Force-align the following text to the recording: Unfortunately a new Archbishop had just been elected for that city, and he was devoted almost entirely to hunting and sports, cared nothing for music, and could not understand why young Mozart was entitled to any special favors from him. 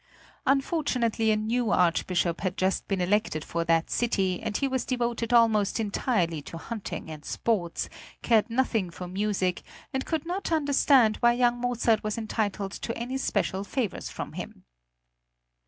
Unfortunately 0.47 1.29
a 1.29 1.35
new 1.37 1.69
Archbishop 1.69 2.41
had 2.41 2.57
just 2.57 2.87
been 2.87 2.99
elected 2.99 3.45
for 3.45 3.63
that 3.63 3.91
city, 3.91 4.41
and 4.41 4.57
he 4.57 4.67
was 4.67 4.83
devoted 4.83 5.31
almost 5.31 5.79
entirely 5.79 6.41
to 6.41 6.57
hunting 6.57 7.11
and 7.11 7.23
sports, 7.23 7.87
cared 8.23 8.49
nothing 8.49 8.89
for 8.89 9.07
music, 9.07 9.61
and 9.93 10.03
could 10.07 10.25
not 10.25 10.51
understand 10.51 11.17
why 11.17 11.33
young 11.33 11.61
Mozart 11.61 12.03
was 12.03 12.17
entitled 12.17 12.71
to 12.71 12.97
any 12.97 13.19
special 13.19 13.63
favors 13.63 14.09
from 14.09 14.33
him. 14.33 14.65